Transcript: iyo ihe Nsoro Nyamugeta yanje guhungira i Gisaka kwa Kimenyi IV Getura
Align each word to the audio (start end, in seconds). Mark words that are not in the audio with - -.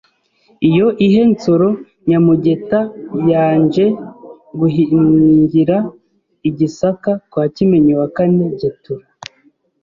iyo 0.69 0.87
ihe 1.05 1.21
Nsoro 1.31 1.69
Nyamugeta 2.07 2.79
yanje 3.31 3.85
guhungira 4.59 5.77
i 6.47 6.49
Gisaka 6.57 7.11
kwa 7.31 7.43
Kimenyi 7.55 7.93
IV 8.03 8.31
Getura 8.61 9.05